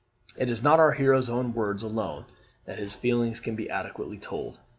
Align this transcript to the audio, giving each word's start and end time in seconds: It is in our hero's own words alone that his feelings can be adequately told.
It 0.35 0.49
is 0.49 0.61
in 0.61 0.65
our 0.65 0.93
hero's 0.93 1.29
own 1.29 1.53
words 1.53 1.83
alone 1.83 2.25
that 2.65 2.79
his 2.79 2.95
feelings 2.95 3.39
can 3.39 3.55
be 3.55 3.69
adequately 3.69 4.17
told. 4.17 4.57